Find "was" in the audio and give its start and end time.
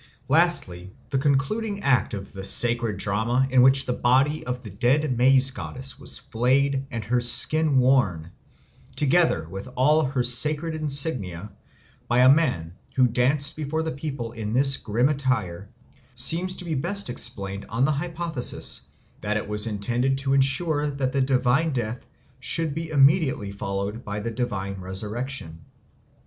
5.99-6.17, 19.47-19.67